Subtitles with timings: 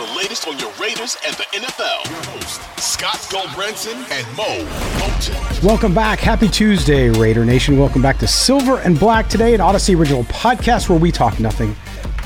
[0.00, 2.10] The latest on your Raiders and the NFL.
[2.10, 4.64] Your host, Scott Gulbransen and Mo
[4.98, 5.62] Moton.
[5.62, 6.20] Welcome back.
[6.20, 7.78] Happy Tuesday, Raider Nation.
[7.78, 11.76] Welcome back to Silver and Black today, an Audacy original podcast where we talk nothing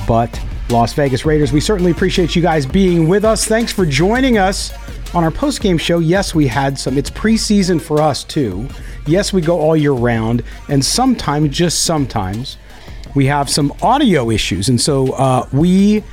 [0.06, 1.52] but Las Vegas Raiders.
[1.52, 3.44] We certainly appreciate you guys being with us.
[3.44, 4.72] Thanks for joining us
[5.12, 5.98] on our post-game show.
[5.98, 6.96] Yes, we had some.
[6.96, 8.68] It's preseason for us too.
[9.04, 12.56] Yes, we go all year round, and sometimes, just sometimes,
[13.16, 16.04] we have some audio issues, and so uh, we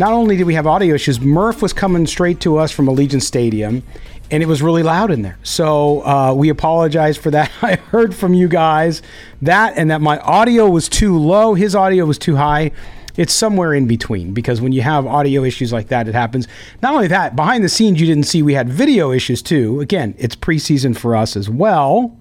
[0.00, 3.20] not only did we have audio issues, Murph was coming straight to us from Allegiant
[3.20, 3.82] Stadium,
[4.30, 5.38] and it was really loud in there.
[5.42, 7.52] So uh, we apologize for that.
[7.62, 9.02] I heard from you guys
[9.42, 12.72] that and that my audio was too low, his audio was too high.
[13.18, 16.48] It's somewhere in between because when you have audio issues like that, it happens.
[16.82, 19.80] Not only that, behind the scenes, you didn't see we had video issues too.
[19.80, 22.16] Again, it's preseason for us as well.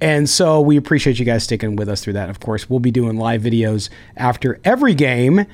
[0.00, 2.28] And so we appreciate you guys sticking with us through that.
[2.28, 5.46] Of course, we'll be doing live videos after every game.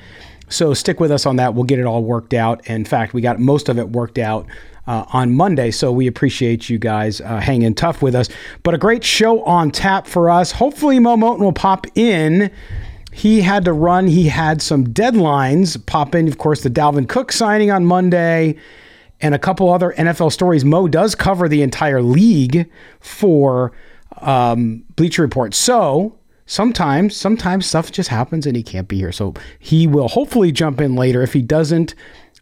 [0.51, 1.53] So stick with us on that.
[1.55, 2.65] We'll get it all worked out.
[2.67, 4.45] In fact, we got most of it worked out
[4.87, 5.71] uh, on Monday.
[5.71, 8.29] So we appreciate you guys uh, hanging tough with us.
[8.63, 10.51] But a great show on tap for us.
[10.51, 12.51] Hopefully, Mo Moton will pop in.
[13.11, 14.07] He had to run.
[14.07, 16.27] He had some deadlines pop in.
[16.27, 18.55] Of course, the Dalvin Cook signing on Monday
[19.19, 20.65] and a couple other NFL stories.
[20.65, 22.69] Mo does cover the entire league
[22.99, 23.71] for
[24.21, 25.53] um, Bleacher Report.
[25.53, 26.17] So
[26.51, 29.13] sometimes sometimes stuff just happens and he can't be here.
[29.13, 31.21] So he will hopefully jump in later.
[31.21, 31.95] If he doesn't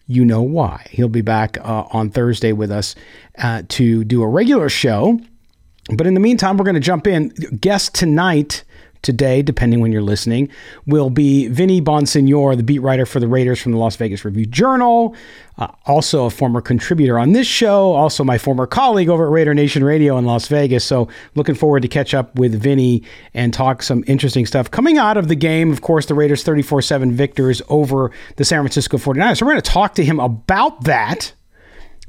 [0.08, 0.88] you know why.
[0.90, 2.96] He'll be back uh, on thursday with us
[3.38, 5.20] uh, to do a regular show.
[5.96, 7.30] But in the meantime we're going to jump in.
[7.62, 8.64] Guest tonight
[9.02, 10.50] today, depending when you're listening,
[10.86, 14.46] will be Vinny Bonsignore, the beat writer for the Raiders from the Las Vegas Review
[14.46, 15.16] Journal,
[15.58, 19.54] uh, also a former contributor on this show, also my former colleague over at Raider
[19.54, 20.84] Nation Radio in Las Vegas.
[20.84, 24.72] So looking forward to catch up with Vinny and talk some interesting stuff.
[24.72, 28.98] Coming out of the game, of course, the Raiders 34-7 victors over the San Francisco
[28.98, 29.38] 49ers.
[29.38, 31.34] So we're going to talk to him about that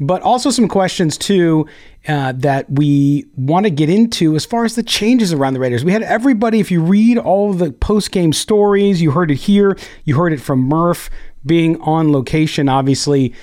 [0.00, 1.66] but also some questions too
[2.08, 5.84] uh, that we want to get into as far as the changes around the Raiders.
[5.84, 9.76] We had everybody, if you read all the post game stories, you heard it here,
[10.04, 11.10] you heard it from Murph
[11.44, 13.34] being on location, obviously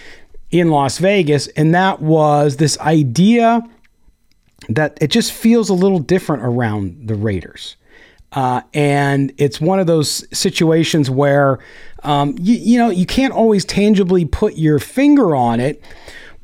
[0.50, 3.62] in Las Vegas, and that was this idea
[4.70, 7.76] that it just feels a little different around the Raiders.
[8.32, 11.60] Uh, and it's one of those situations where
[12.04, 15.82] um, you, you know you can't always tangibly put your finger on it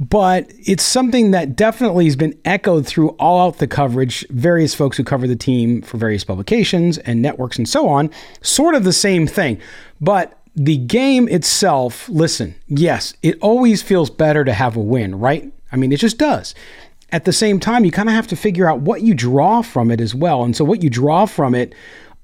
[0.10, 4.28] but it's something that definitely has been echoed through all out the coverage.
[4.30, 8.10] Various folks who cover the team for various publications and networks and so on,
[8.42, 9.60] sort of the same thing.
[10.02, 15.52] But the game itself, listen, yes, it always feels better to have a win, right?
[15.72, 16.54] I mean, it just does.
[17.12, 19.92] At the same time, you kind of have to figure out what you draw from
[19.92, 20.44] it as well.
[20.44, 21.76] And so, what you draw from it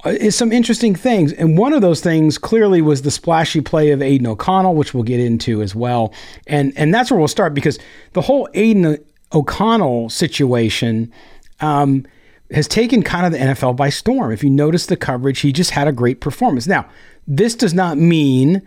[0.05, 1.33] is some interesting things.
[1.33, 5.03] And one of those things clearly was the splashy play of Aidan O'Connell, which we'll
[5.03, 6.13] get into as well.
[6.47, 7.79] And and that's where we'll start because
[8.13, 8.97] the whole Aidan
[9.33, 11.11] O'Connell situation
[11.59, 12.05] um,
[12.51, 14.31] has taken kind of the NFL by storm.
[14.31, 16.65] If you notice the coverage, he just had a great performance.
[16.65, 16.89] Now,
[17.27, 18.62] this does not mean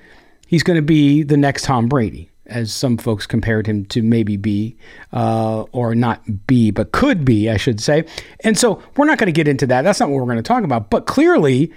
[0.47, 4.37] he's going to be the next Tom Brady as some folks compared him to maybe
[4.37, 4.77] be,
[5.13, 8.05] uh, or not be, but could be, I should say.
[8.41, 9.83] And so we're not going to get into that.
[9.83, 10.91] That's not what we're going to talk about.
[10.91, 11.73] But clearly,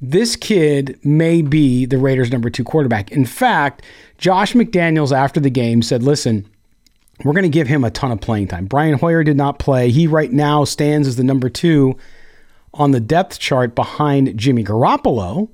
[0.00, 3.12] this kid may be the Raiders' number two quarterback.
[3.12, 3.82] In fact,
[4.18, 6.46] Josh McDaniels after the game said, listen,
[7.24, 8.66] we're going to give him a ton of playing time.
[8.66, 9.90] Brian Hoyer did not play.
[9.90, 11.96] He right now stands as the number two
[12.74, 15.48] on the depth chart behind Jimmy Garoppolo.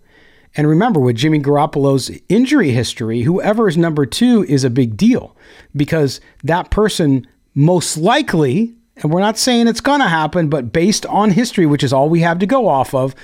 [0.56, 5.37] And remember, with Jimmy Garoppolo's injury history, whoever is number two is a big deal
[5.77, 11.06] because that person most likely, And we're not saying it's going to happen, but based
[11.06, 13.15] on history, which is all we have to go off of,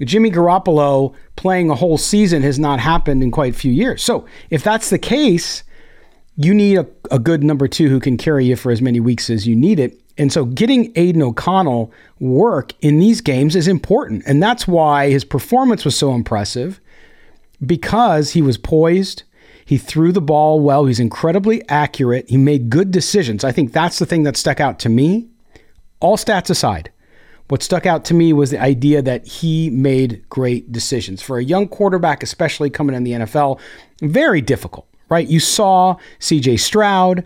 [0.00, 4.02] Jimmy Garoppolo playing a whole season has not happened in quite a few years.
[4.02, 5.62] So if that's the case,
[6.42, 9.28] you need a, a good number two who can carry you for as many weeks
[9.28, 10.00] as you need it.
[10.16, 14.22] And so getting Aidan O'Connell work in these games is important.
[14.26, 16.80] And that's why his performance was so impressive
[17.64, 19.24] because he was poised.
[19.66, 20.86] He threw the ball well.
[20.86, 22.30] He's incredibly accurate.
[22.30, 23.44] He made good decisions.
[23.44, 25.28] I think that's the thing that stuck out to me.
[26.00, 26.90] All stats aside,
[27.48, 31.20] what stuck out to me was the idea that he made great decisions.
[31.20, 33.60] For a young quarterback, especially coming in the NFL,
[34.00, 35.28] very difficult, right?
[35.28, 37.24] You saw CJ Stroud,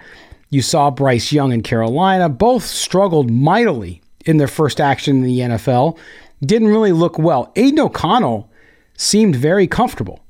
[0.51, 5.39] you saw Bryce Young in Carolina, both struggled mightily in their first action in the
[5.41, 5.99] NFL,
[6.43, 7.53] didn't really look well.
[7.57, 8.51] Aidan O'Connell
[8.97, 10.25] seemed very comfortable.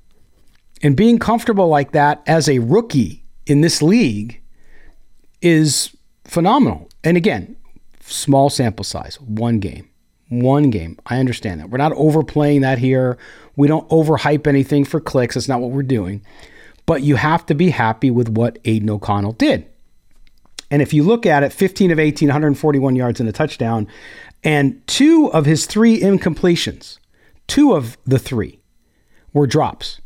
[0.82, 4.42] And being comfortable like that as a rookie in this league
[5.40, 6.88] is phenomenal.
[7.02, 7.56] And again,
[8.00, 9.88] small sample size, one game.
[10.30, 10.98] One game.
[11.06, 11.70] I understand that.
[11.70, 13.18] We're not overplaying that here.
[13.56, 15.34] We don't overhype anything for clicks.
[15.34, 16.22] That's not what we're doing.
[16.86, 19.66] But you have to be happy with what Aidan O'Connell did.
[20.70, 23.86] And if you look at it, 15 of 18, 141 yards and a touchdown,
[24.42, 26.98] and two of his three incompletions,
[27.46, 28.60] two of the three
[29.32, 30.00] were drops.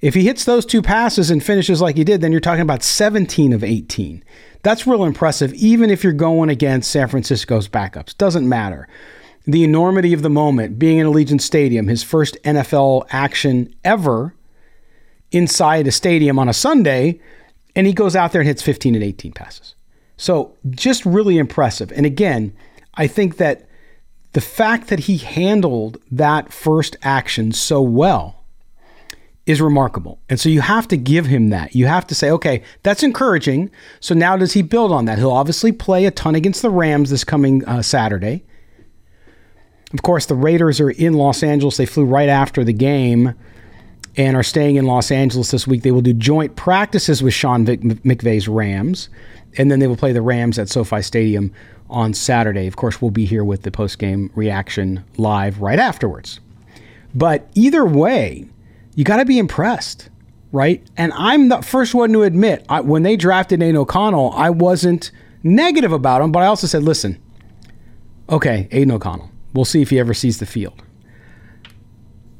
[0.00, 2.82] If he hits those two passes and finishes like he did, then you're talking about
[2.82, 4.22] 17 of 18.
[4.62, 8.16] That's real impressive, even if you're going against San Francisco's backups.
[8.16, 8.86] Doesn't matter.
[9.46, 14.34] The enormity of the moment, being in Allegiant Stadium, his first NFL action ever
[15.34, 17.20] inside a stadium on a Sunday,
[17.74, 19.74] and he goes out there and hits 15 and 18 passes.
[20.16, 21.92] So just really impressive.
[21.92, 22.52] And again,
[22.94, 23.68] I think that
[24.32, 28.44] the fact that he handled that first action so well
[29.46, 30.18] is remarkable.
[30.28, 31.74] And so you have to give him that.
[31.74, 33.70] You have to say, okay, that's encouraging.
[34.00, 35.18] So now does he build on that?
[35.18, 38.44] He'll obviously play a ton against the Rams this coming uh, Saturday.
[39.92, 41.76] Of course, the Raiders are in Los Angeles.
[41.76, 43.34] They flew right after the game
[44.16, 45.82] and are staying in Los Angeles this week.
[45.82, 49.08] They will do joint practices with Sean McVay's Rams,
[49.58, 51.52] and then they will play the Rams at SoFi Stadium
[51.90, 52.66] on Saturday.
[52.66, 56.40] Of course, we'll be here with the post-game reaction live right afterwards.
[57.14, 58.46] But either way,
[58.94, 60.08] you got to be impressed,
[60.52, 60.84] right?
[60.96, 65.10] And I'm the first one to admit I, when they drafted Aidan O'Connell, I wasn't
[65.42, 67.20] negative about him, but I also said, listen,
[68.28, 70.82] okay, Aidan O'Connell, we'll see if he ever sees the field.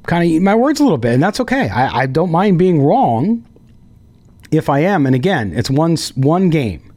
[0.06, 1.68] Kind of eat my words a little bit, and that's okay.
[1.68, 3.46] I, I don't mind being wrong
[4.50, 5.06] if I am.
[5.06, 6.92] And again, it's one one game.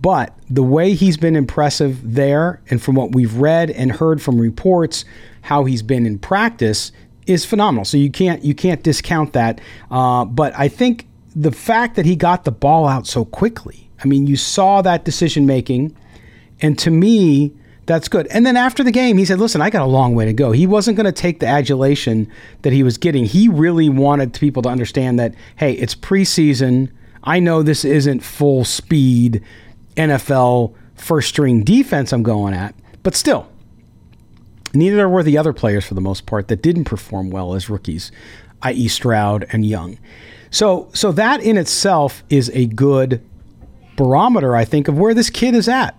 [0.00, 4.40] But the way he's been impressive there, and from what we've read and heard from
[4.40, 5.04] reports,
[5.42, 6.90] how he's been in practice
[7.26, 7.84] is phenomenal.
[7.84, 9.60] So you can't you can't discount that.
[9.90, 13.88] Uh, but I think the fact that he got the ball out so quickly.
[14.04, 15.96] I mean, you saw that decision making,
[16.60, 17.54] and to me,
[17.92, 18.26] that's good.
[18.28, 20.52] And then after the game, he said, "Listen, I got a long way to go."
[20.52, 22.30] He wasn't going to take the adulation
[22.62, 23.24] that he was getting.
[23.24, 26.90] He really wanted people to understand that, hey, it's preseason.
[27.24, 29.42] I know this isn't full speed
[29.96, 33.48] NFL first string defense I'm going at, but still,
[34.74, 38.10] Neither were the other players for the most part that didn't perform well as rookies,
[38.62, 39.98] i.e., Stroud and Young.
[40.50, 43.22] So, so that in itself is a good
[43.96, 45.98] barometer, I think, of where this kid is at.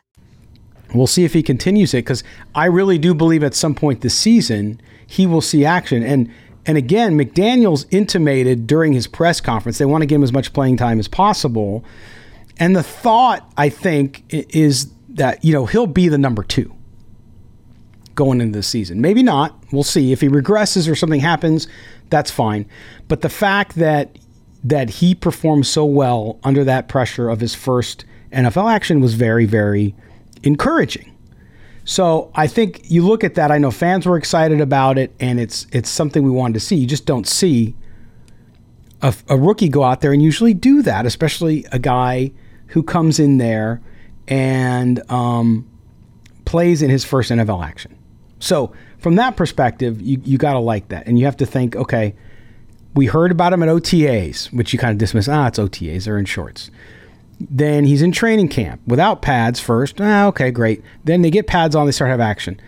[0.93, 4.15] We'll see if he continues it because I really do believe at some point this
[4.15, 6.03] season he will see action.
[6.03, 6.31] And
[6.65, 10.53] and again, McDaniels intimated during his press conference they want to give him as much
[10.53, 11.83] playing time as possible.
[12.57, 16.73] And the thought, I think, is that you know he'll be the number two
[18.15, 19.01] going into the season.
[19.01, 19.57] Maybe not.
[19.71, 21.67] We'll see if he regresses or something happens.
[22.09, 22.67] That's fine.
[23.07, 24.17] But the fact that
[24.63, 29.45] that he performed so well under that pressure of his first NFL action was very,
[29.45, 29.95] very
[30.43, 31.11] encouraging.
[31.83, 33.51] So I think you look at that.
[33.51, 36.75] I know fans were excited about it, and it's it's something we wanted to see.
[36.75, 37.75] You just don't see
[39.01, 42.31] a, a rookie go out there and usually do that, especially a guy
[42.67, 43.81] who comes in there
[44.27, 45.67] and um,
[46.45, 47.97] plays in his first NFL action.
[48.39, 51.75] So from that perspective, you you got to like that, and you have to think,
[51.75, 52.13] okay,
[52.93, 55.27] we heard about him at OTAs, which you kind of dismiss.
[55.27, 56.69] Ah, it's OTAs; they're in shorts
[57.49, 59.99] Then he's in training camp without pads first.
[59.99, 60.83] Ah, okay, great.
[61.03, 62.59] Then they get pads on, they start to have action.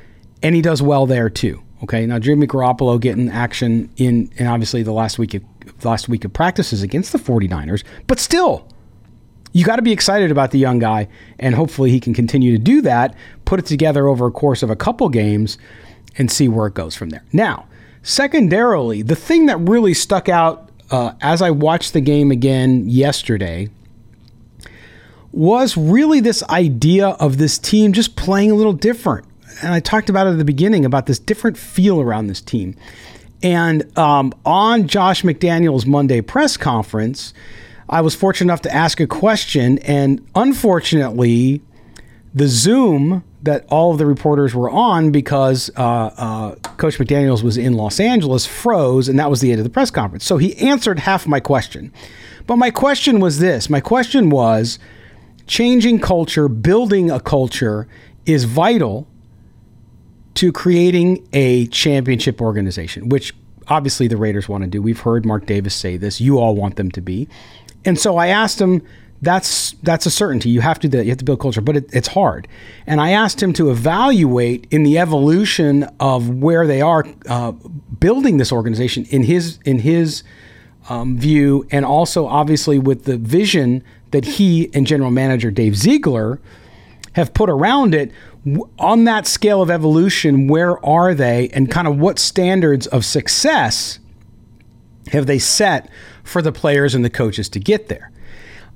[0.42, 1.62] And he does well there too.
[1.84, 2.06] Okay.
[2.06, 5.44] Now Jimmy Garoppolo getting action in and obviously the last week of
[5.84, 8.68] last week of practices against the 49ers, but still
[9.53, 11.08] you got to be excited about the young guy,
[11.39, 13.15] and hopefully he can continue to do that,
[13.46, 15.60] put it together over a course of a couple games,
[16.18, 17.24] and see where it goes from there.
[17.32, 17.68] Now,
[18.01, 23.70] secondarily, the thing that really stuck out uh, as I watched the game again yesterday
[25.34, 29.25] was really this idea of this team just playing a little different.
[29.62, 32.75] And I talked about it at the beginning about this different feel around this team.
[33.42, 37.34] And um, on Josh McDaniels' Monday press conference,
[37.90, 41.62] I was fortunate enough to ask a question, and unfortunately,
[42.34, 47.58] the Zoom that all of the reporters were on because uh, uh, Coach McDaniels was
[47.58, 50.24] in Los Angeles froze, and that was the end of the press conference.
[50.24, 51.92] So he answered half my question.
[52.48, 54.80] But my question was this my question was
[55.48, 57.88] changing culture, building a culture
[58.26, 59.08] is vital
[60.36, 63.36] to creating a championship organization, which
[63.68, 64.82] obviously the Raiders want to do.
[64.82, 66.20] We've heard Mark Davis say this.
[66.20, 67.28] You all want them to be.
[67.86, 68.82] And so I asked him,
[69.22, 70.50] that's that's a certainty.
[70.50, 71.06] You have to that.
[71.06, 72.46] You have to build culture, but it, it's hard.
[72.86, 77.54] And I asked him to evaluate in the evolution of where they are uh,
[78.00, 80.24] building this organization in his in his
[80.90, 86.40] um, view, and also obviously with the vision that he and General Manager Dave Ziegler
[87.13, 88.12] have put around it.
[88.78, 94.00] On that scale of evolution, where are they, and kind of what standards of success
[95.13, 95.90] have they set
[96.25, 98.12] for the players and the coaches to get there?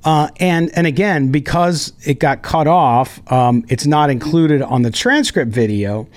[0.06, 4.92] Uh, and and again, because it got cut off, um, it's not included on the
[4.92, 6.08] transcript video.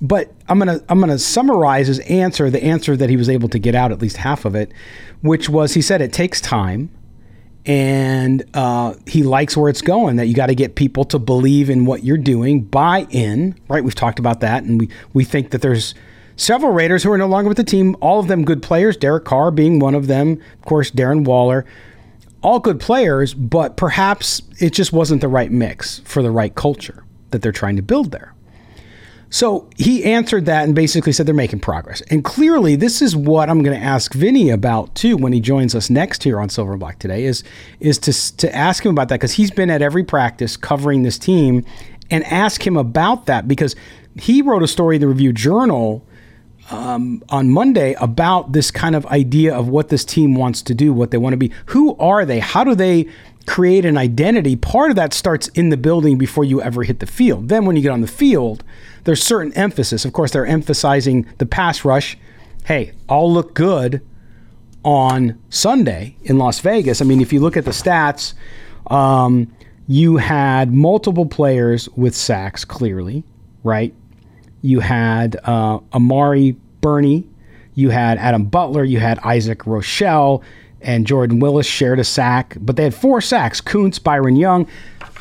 [0.00, 3.58] But I'm gonna I'm gonna summarize his answer, the answer that he was able to
[3.58, 4.70] get out, at least half of it,
[5.22, 6.90] which was he said it takes time,
[7.66, 10.16] and uh, he likes where it's going.
[10.16, 13.58] That you got to get people to believe in what you're doing, buy in.
[13.68, 13.84] Right?
[13.84, 15.94] We've talked about that, and we we think that there's
[16.36, 17.96] several Raiders who are no longer with the team.
[18.00, 18.96] All of them good players.
[18.96, 20.40] Derek Carr being one of them.
[20.58, 21.66] Of course, Darren Waller
[22.42, 27.04] all good players, but perhaps it just wasn't the right mix for the right culture
[27.30, 28.34] that they're trying to build there.
[29.32, 32.00] So he answered that and basically said they're making progress.
[32.10, 35.74] And clearly, this is what I'm going to ask Vinny about too when he joins
[35.74, 37.44] us next here on Silver and Black today is
[37.78, 41.16] is to to ask him about that because he's been at every practice covering this
[41.16, 41.64] team
[42.10, 43.76] and ask him about that because
[44.16, 46.04] he wrote a story in the Review Journal
[46.72, 50.92] um, on Monday about this kind of idea of what this team wants to do,
[50.92, 51.52] what they want to be.
[51.66, 52.40] Who are they?
[52.40, 53.08] How do they
[53.46, 54.56] create an identity?
[54.56, 57.48] Part of that starts in the building before you ever hit the field.
[57.48, 58.64] Then when you get on the field,
[59.04, 60.04] there's certain emphasis.
[60.04, 62.18] Of course, they're emphasizing the pass rush.
[62.64, 64.02] Hey, I'll look good
[64.84, 67.00] on Sunday in Las Vegas.
[67.00, 68.34] I mean, if you look at the stats,
[68.86, 69.52] um,
[69.88, 73.24] you had multiple players with sacks, clearly,
[73.64, 73.92] right?
[74.62, 77.26] You had uh, Amari Burney,
[77.74, 78.84] You had Adam Butler.
[78.84, 80.42] You had Isaac Rochell.
[80.82, 82.56] And Jordan Willis shared a sack.
[82.60, 83.60] But they had four sacks.
[83.60, 84.66] Koonce, Byron Young,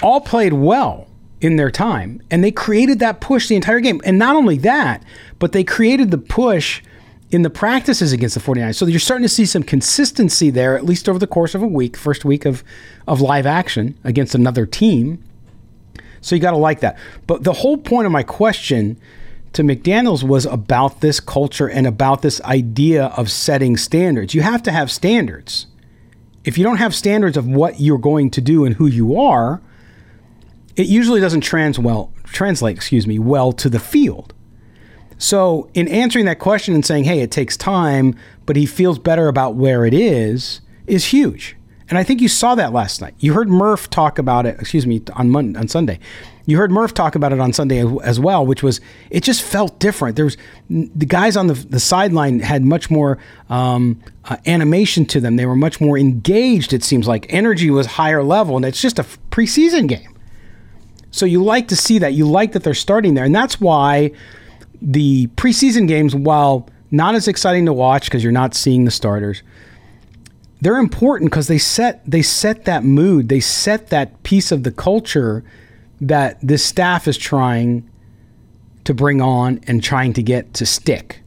[0.02, 1.08] all played well
[1.42, 2.22] in their time.
[2.30, 4.02] And they created that push the entire game.
[4.04, 5.04] And not only that,
[5.38, 6.82] but they created the push
[7.32, 8.76] in the practices against the 49ers.
[8.76, 11.68] So you're starting to see some consistency there, at least over the course of a
[11.68, 12.64] week, first week of,
[13.08, 15.24] of live action against another team.
[16.22, 16.98] So you got to like that.
[17.28, 19.00] But the whole point of my question
[19.54, 24.34] to McDaniels was about this culture and about this idea of setting standards.
[24.34, 25.68] You have to have standards.
[26.46, 29.62] If you don't have standards of what you're going to do and who you are,
[30.76, 34.34] it usually doesn't trans well, translate, excuse me, well to the field.
[35.18, 38.16] So, in answering that question and saying, "Hey, it takes time,
[38.46, 41.58] but he feels better about where it is," is huge.
[41.90, 43.16] And I think you saw that last night.
[43.20, 46.00] You heard Murph talk about it, excuse me, on Monday, on Sunday.
[46.46, 48.80] You heard Murph talk about it on Sunday as well, which was
[49.10, 50.16] it just felt different.
[50.16, 50.38] There was
[50.70, 53.18] the guys on the the sideline had much more
[53.50, 55.36] um, uh, animation to them.
[55.36, 56.74] They were much more engaged.
[56.74, 60.16] It seems like energy was higher level, and it's just a preseason game.
[61.12, 62.14] So you like to see that.
[62.14, 64.12] You like that they're starting there, and that's why
[64.82, 69.44] the preseason games, while not as exciting to watch because you're not seeing the starters,
[70.62, 73.30] they're important because they set they set that mood.
[73.30, 75.44] They set that piece of the culture
[76.02, 77.90] that this staff is trying
[78.86, 81.22] to bring on and trying to get to stick,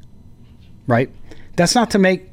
[0.86, 1.10] right?
[1.56, 2.28] That's not to make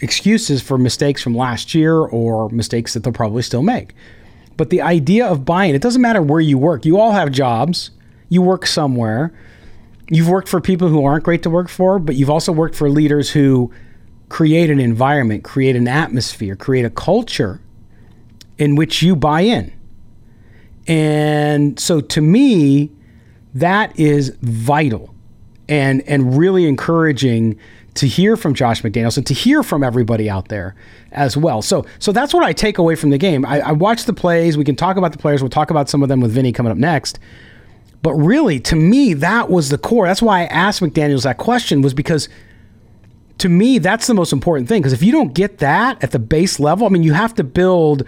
[0.00, 3.94] excuses for mistakes from last year or mistakes that they'll probably still make.
[4.56, 6.84] But the idea of buying, it doesn't matter where you work.
[6.84, 7.90] You all have jobs.
[8.28, 9.32] You work somewhere.
[10.10, 12.90] You've worked for people who aren't great to work for, but you've also worked for
[12.90, 13.72] leaders who
[14.28, 17.60] create an environment, create an atmosphere, create a culture
[18.58, 19.72] in which you buy in
[20.86, 22.90] And so to me,
[23.54, 25.14] that is vital
[25.68, 27.58] and and really encouraging
[27.94, 30.74] to hear from Josh McDaniels and to hear from everybody out there
[31.12, 31.62] as well.
[31.62, 33.44] So so that's what I take away from the game.
[33.44, 34.56] I, I watched the plays.
[34.56, 35.42] We can talk about the players.
[35.42, 37.18] We'll talk about some of them with Vinny coming up next.
[38.02, 40.06] But really, to me, that was the core.
[40.06, 42.28] That's why I asked McDaniels that question was because
[43.38, 44.82] to me, that's the most important thing.
[44.82, 47.44] Because if you don't get that at the base level, I mean, you have to
[47.44, 48.04] build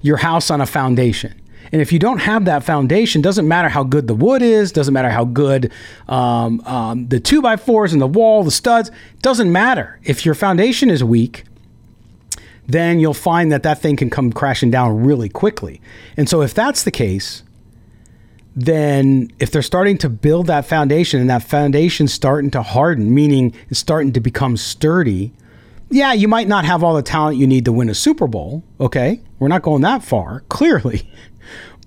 [0.00, 1.34] your house on a foundation.
[1.72, 4.92] And if you don't have that foundation, doesn't matter how good the wood is, doesn't
[4.92, 5.72] matter how good
[6.08, 8.90] um, um, the two by fours and the wall, the studs,
[9.22, 9.98] doesn't matter.
[10.04, 11.44] If your foundation is weak,
[12.66, 15.80] then you'll find that that thing can come crashing down really quickly.
[16.16, 17.42] And so if that's the case,
[18.56, 23.54] then if they're starting to build that foundation and that foundation's starting to harden, meaning
[23.68, 25.32] it's starting to become sturdy,
[25.90, 28.62] yeah, you might not have all the talent you need to win a Super Bowl.
[28.80, 29.20] Okay.
[29.38, 31.08] We're not going that far, clearly.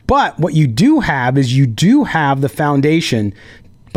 [0.07, 3.33] But what you do have is you do have the foundation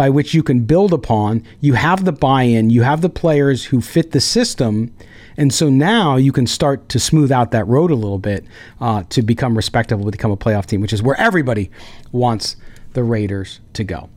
[0.00, 1.44] by which you can build upon.
[1.60, 4.94] You have the buy in, you have the players who fit the system.
[5.36, 8.46] And so now you can start to smooth out that road a little bit
[8.80, 11.70] uh, to become respectable, become a playoff team, which is where everybody
[12.12, 12.56] wants
[12.94, 14.08] the Raiders to go.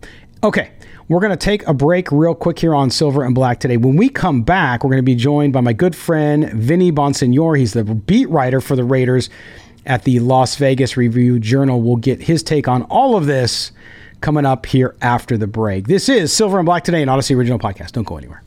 [0.42, 0.72] Okay,
[1.10, 3.76] we're going to take a break real quick here on Silver and Black today.
[3.76, 7.60] When we come back, we're going to be joined by my good friend Vinny Bonsignore.
[7.60, 9.30] He's the beat writer for the Raiders
[9.86, 11.82] at the Las Vegas Review Journal.
[11.82, 13.74] We'll get his take on all of this
[14.24, 15.86] coming up here after the break.
[15.86, 17.92] This is Silver and Black today, an Audacy original podcast.
[17.92, 18.42] Don't go anywhere.